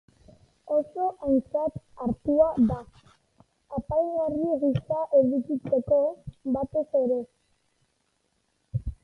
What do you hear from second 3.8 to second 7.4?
apaingarri gisa edukitzeko, batez ere.